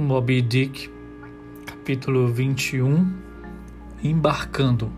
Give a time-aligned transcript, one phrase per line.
[0.00, 0.90] Moby Dick,
[1.66, 3.12] capítulo 21
[4.02, 4.90] Embarcando.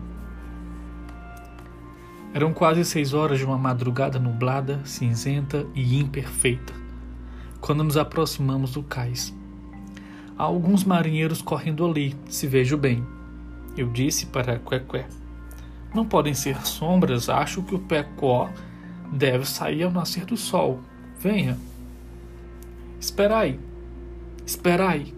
[2.33, 6.73] Eram quase seis horas de uma madrugada nublada, cinzenta e imperfeita,
[7.59, 9.35] quando nos aproximamos do cais.
[10.37, 13.05] Há alguns marinheiros correndo ali, se vejo bem.
[13.75, 15.05] Eu disse para Quequé.
[15.93, 18.49] Não podem ser sombras, acho que o Pecó
[19.11, 20.79] deve sair ao nascer do sol.
[21.19, 21.59] Venha.
[22.99, 23.59] Esperai,
[24.45, 25.13] esperai,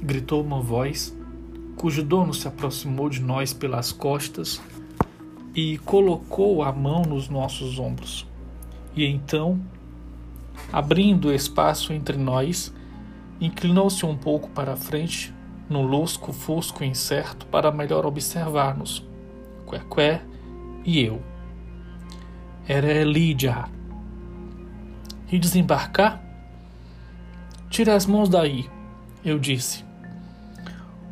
[0.00, 1.16] gritou uma voz,
[1.76, 4.60] cujo dono se aproximou de nós pelas costas
[5.54, 8.26] e colocou a mão nos nossos ombros.
[8.96, 9.60] E então,
[10.72, 12.72] abrindo espaço entre nós,
[13.40, 15.32] inclinou-se um pouco para a frente,
[15.68, 19.06] no lusco fosco incerto, para melhor observar-nos,
[19.68, 20.22] Quequé
[20.84, 21.20] e eu.
[22.66, 23.64] Era Elídia.
[25.30, 26.23] E desembarcar?
[27.74, 28.70] Tire as mãos daí,
[29.24, 29.84] eu disse.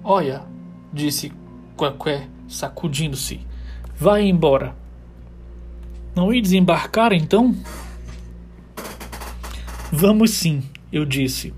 [0.05, 0.45] Olha,
[0.93, 1.33] disse
[1.77, 3.41] Quequé, sacudindo-se.
[3.99, 4.73] Vai embora.
[6.15, 7.53] Não ir desembarcar então?
[9.91, 11.53] Vamos sim, eu disse.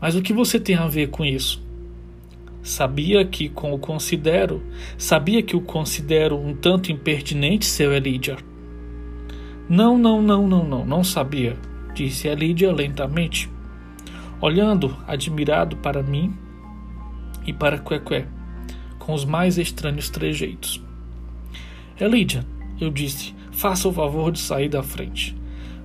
[0.00, 1.64] Mas o que você tem a ver com isso?
[2.64, 4.60] Sabia que com o considero,
[4.98, 8.36] sabia que o considero um tanto impertinente, seu Elidia.
[9.68, 11.56] Não, não, não, não, não, não sabia,
[11.94, 13.48] disse Elidia lentamente,
[14.40, 16.34] olhando admirado para mim
[17.46, 18.26] e para Quequé,
[18.98, 20.82] com os mais estranhos trejeitos.
[21.98, 22.44] Elidia,
[22.80, 25.36] eu disse, faça o favor de sair da frente.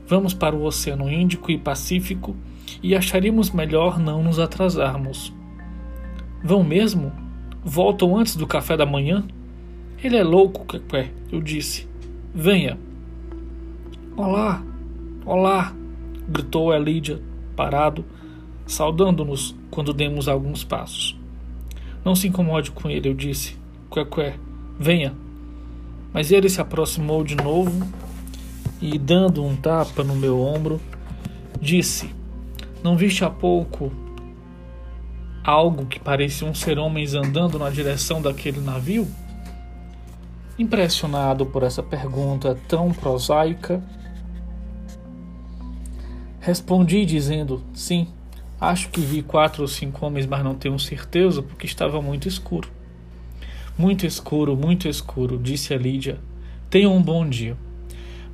[0.08, 2.36] Vamos para o Oceano Índico e Pacífico
[2.84, 5.34] e acharíamos melhor não nos atrasarmos.
[6.44, 7.14] Vão mesmo?
[7.64, 9.26] Voltam antes do café da manhã?
[10.04, 11.88] Ele é louco, Quequé, eu disse.
[12.34, 12.78] Venha.
[14.18, 14.62] Olá,
[15.26, 15.74] olá,
[16.28, 17.22] gritou Elidia,
[17.56, 18.04] parado,
[18.72, 21.20] saudando-nos quando demos alguns passos.
[22.04, 23.58] Não se incomode com ele, eu disse.
[23.92, 24.36] Quequé,
[24.80, 25.14] venha.
[26.14, 27.88] Mas ele se aproximou de novo
[28.82, 30.80] e, dando um tapa no meu ombro,
[31.60, 32.10] disse:
[32.84, 33.92] Não viste há pouco
[35.44, 39.08] algo que pareciam ser homens andando na direção daquele navio?
[40.58, 43.82] Impressionado por essa pergunta tão prosaica,
[46.40, 48.08] respondi dizendo: Sim,
[48.62, 52.70] Acho que vi quatro ou cinco homens, mas não tenho certeza porque estava muito escuro.
[53.76, 56.20] Muito escuro, muito escuro, disse a Lídia.
[56.70, 57.58] Tenha um bom dia.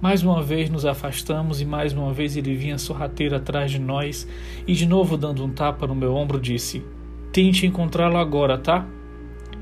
[0.02, 4.28] Mais uma vez nos afastamos e mais uma vez ele vinha sorrateiro atrás de nós
[4.68, 6.84] e de novo dando um tapa no meu ombro disse:
[7.32, 8.86] Tente encontrá-lo agora, tá?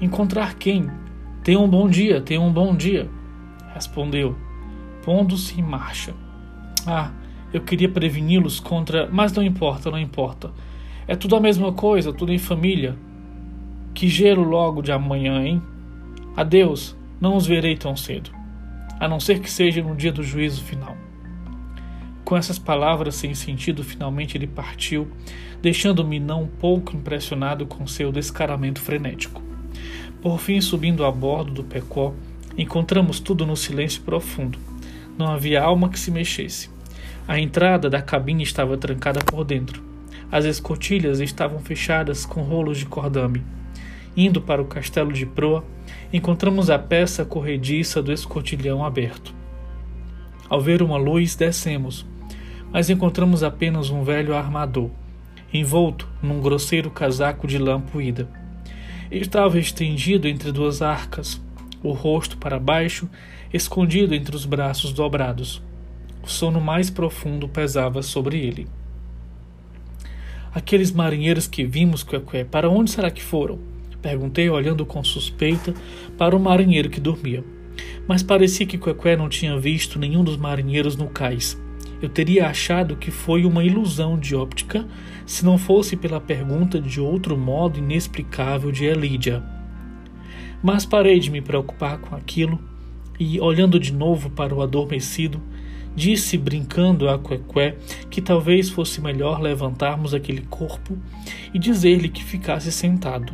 [0.01, 0.89] Encontrar quem?
[1.43, 3.07] Tenha um bom dia, tenha um bom dia.
[3.71, 4.35] Respondeu,
[5.03, 6.15] pondo-se em marcha.
[6.87, 7.11] Ah,
[7.55, 9.07] eu queria preveni-los contra.
[9.09, 10.51] Mas não importa, não importa.
[11.07, 12.97] É tudo a mesma coisa, tudo em família.
[13.93, 15.61] Que gelo logo de amanhã, hein?
[16.35, 18.29] Adeus, não os verei tão cedo.
[18.99, 20.97] A não ser que seja no dia do juízo final.
[22.25, 25.07] Com essas palavras sem sentido, finalmente ele partiu,
[25.61, 29.41] deixando-me não pouco impressionado com seu descaramento frenético.
[30.21, 32.13] Por fim, subindo a bordo do Pecó,
[32.57, 34.59] encontramos tudo no silêncio profundo.
[35.17, 36.74] Não havia alma que se mexesse.
[37.27, 39.81] A entrada da cabine estava trancada por dentro.
[40.31, 43.43] As escotilhas estavam fechadas com rolos de cordame.
[44.15, 45.65] Indo para o castelo de proa,
[46.13, 49.33] encontramos a peça corrediça do escotilhão aberto.
[50.47, 52.05] Ao ver uma luz, descemos,
[52.71, 54.91] mas encontramos apenas um velho armador,
[55.51, 58.29] envolto num grosseiro casaco de lã puída.
[59.09, 61.41] Estava estendido entre duas arcas,
[61.81, 63.09] o rosto para baixo,
[63.51, 65.63] escondido entre os braços dobrados.
[66.25, 68.67] O sono mais profundo pesava sobre ele.
[70.51, 73.59] Aqueles marinheiros que vimos, Quequé, para onde será que foram?
[74.01, 75.71] Perguntei, olhando com suspeita
[76.17, 77.43] para o marinheiro que dormia.
[78.07, 81.61] Mas parecia que Quequé não tinha visto nenhum dos marinheiros no cais.
[82.01, 84.83] Eu teria achado que foi uma ilusão de óptica
[85.27, 89.43] se não fosse pela pergunta de outro modo inexplicável de Elídia.
[90.63, 92.59] Mas parei de me preocupar com aquilo
[93.19, 95.39] e, olhando de novo para o adormecido,
[95.95, 97.77] Disse, brincando a Quequé,
[98.09, 100.97] que talvez fosse melhor levantarmos aquele corpo
[101.53, 103.33] e dizer-lhe que ficasse sentado.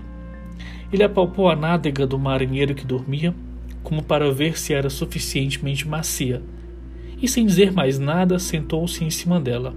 [0.94, 3.34] Ele apalpou a nádega do marinheiro que dormia,
[3.81, 6.44] como para ver se era suficientemente macia,
[7.22, 9.74] e sem dizer mais nada, sentou-se em cima dela.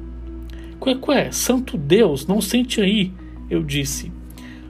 [0.82, 3.12] Quequé, santo Deus, não sente aí,
[3.48, 4.12] eu disse.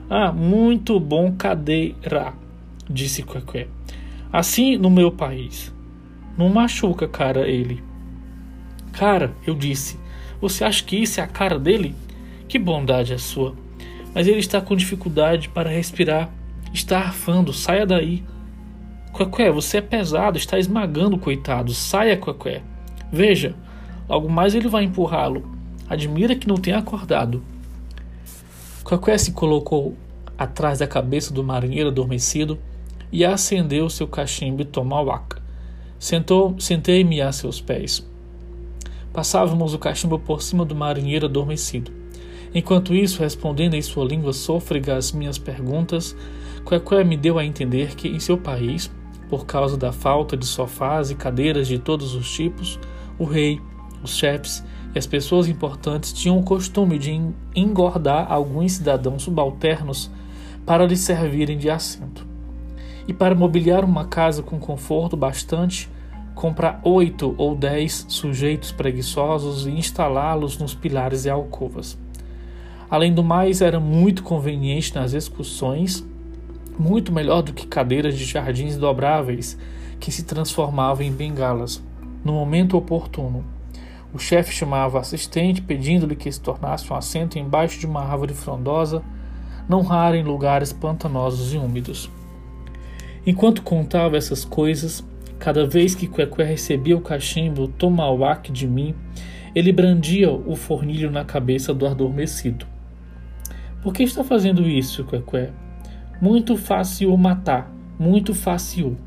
[0.09, 2.33] Ah, muito bom cadeira,
[2.89, 3.67] disse Quequé.
[4.31, 5.73] Assim no meu país.
[6.37, 7.81] Não machuca, cara, ele.
[8.97, 9.99] Cara, eu disse,
[10.39, 11.93] você acha que isso é a cara dele?
[12.47, 13.53] Que bondade é sua.
[14.13, 16.29] Mas ele está com dificuldade para respirar.
[16.73, 17.51] Está arfando.
[17.51, 18.23] Saia daí.
[19.11, 21.73] Quaqué, você é pesado, está esmagando o coitado.
[21.73, 22.61] Saia, Quaqué.
[23.11, 23.53] Veja,
[24.07, 25.45] logo mais ele vai empurrá-lo.
[25.89, 27.43] Admira que não tenha acordado.
[28.81, 29.97] Quaqué se colocou
[30.37, 32.57] atrás da cabeça do marinheiro adormecido
[33.11, 35.21] e acendeu seu cachimbo e tomou.
[35.99, 38.14] Sentou, sentei-me a seus pés.
[39.15, 41.91] Passávamos o cachimbo por cima do marinheiro adormecido.
[42.53, 46.15] Enquanto isso, respondendo em sua língua sôfrega às minhas perguntas,
[46.65, 48.91] Quequé me deu a entender que em seu país,
[49.29, 52.79] por causa da falta de sofás e cadeiras de todos os tipos,
[53.19, 53.61] o rei,
[54.01, 54.63] os chefes
[54.93, 57.21] e as pessoas importantes tinham o costume de
[57.55, 60.09] engordar alguns cidadãos subalternos
[60.65, 62.25] para lhes servirem de assento.
[63.07, 65.87] E para mobiliar uma casa com conforto bastante,
[66.35, 71.97] comprar oito ou dez sujeitos preguiçosos e instalá-los nos pilares e alcovas.
[72.89, 76.05] Além do mais, era muito conveniente nas excursões,
[76.77, 79.57] muito melhor do que cadeiras de jardins dobráveis
[79.99, 81.81] que se transformavam em bengalas,
[82.23, 83.43] no momento oportuno.
[84.13, 88.33] O chefe chamava o assistente, pedindo-lhe que se tornasse um assento embaixo de uma árvore
[88.33, 89.01] frondosa,
[89.67, 92.09] não rara em lugares pantanosos e úmidos.
[93.25, 95.03] Enquanto contava essas coisas,
[95.39, 98.95] Cada vez que Quequé recebia o cachimbo tomauac de mim,
[99.53, 102.65] ele brandia o fornilho na cabeça do adormecido.
[103.83, 105.51] Por que está fazendo isso, Quequé?
[106.21, 108.97] Muito fácil matar, muito fácil.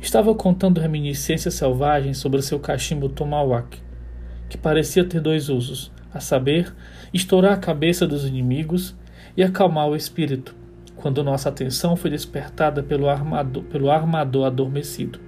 [0.00, 3.82] Estava contando reminiscências selvagens sobre seu cachimbo tomauac,
[4.48, 6.72] que parecia ter dois usos, a saber,
[7.12, 8.94] estourar a cabeça dos inimigos
[9.36, 10.54] e acalmar o espírito
[10.96, 15.20] quando nossa atenção foi despertada pelo armador, pelo armador adormecido.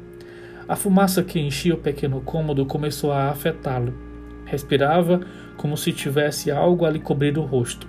[0.67, 3.94] A fumaça que enchia o pequeno cômodo começou a afetá-lo.
[4.44, 5.20] Respirava
[5.56, 7.87] como se tivesse algo a lhe cobrir o rosto.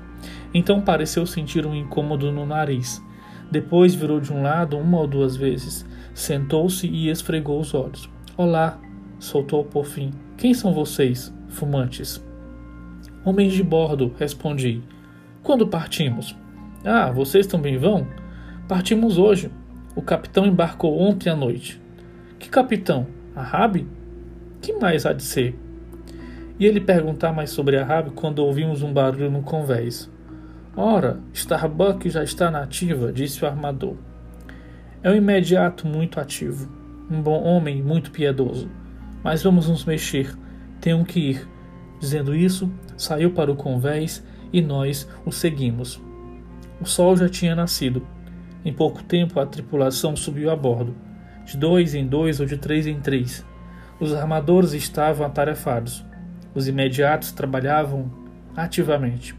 [0.54, 3.04] Então pareceu sentir um incômodo no nariz.
[3.52, 8.10] Depois virou de um lado uma ou duas vezes, sentou-se e esfregou os olhos.
[8.38, 8.80] Olá,
[9.20, 10.12] soltou por fim.
[10.38, 12.24] Quem são vocês, fumantes?
[13.26, 14.82] Homens de bordo, respondi.
[15.44, 16.36] Quando partimos?
[16.84, 18.08] Ah, vocês também vão?
[18.68, 19.52] Partimos hoje.
[19.96, 21.82] O capitão embarcou ontem à noite.
[22.38, 23.08] Que capitão?
[23.36, 23.88] A Rabi?
[24.62, 25.58] Que mais há de ser?
[26.58, 30.10] E ele perguntar mais sobre a Rabi quando ouvimos um barulho no convés.
[30.76, 33.96] Ora, Starbuck já está na ativa, disse o armador.
[35.04, 36.72] É um imediato muito ativo,
[37.10, 38.70] um bom homem muito piedoso.
[39.24, 40.34] Mas vamos nos mexer,
[40.80, 41.48] tenho que ir.
[42.00, 44.24] Dizendo isso, saiu para o convés
[44.54, 46.02] e nós o seguimos.
[46.82, 48.06] O sol já tinha nascido.
[48.64, 50.96] Em pouco tempo a tripulação subiu a bordo,
[51.46, 53.46] de dois em dois ou de três em três.
[54.00, 56.06] Os armadores estavam atarefados.
[56.56, 58.12] Os imediatos trabalhavam
[58.56, 59.36] ativamente.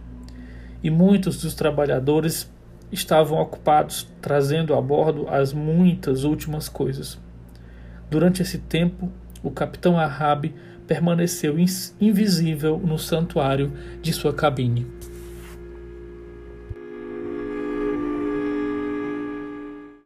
[0.82, 2.50] E muitos dos trabalhadores
[2.92, 7.18] estavam ocupados trazendo a bordo as muitas últimas coisas.
[8.10, 9.10] Durante esse tempo,
[9.42, 10.52] o capitão Ahab
[10.86, 11.56] permaneceu
[12.00, 14.86] invisível no santuário de sua cabine.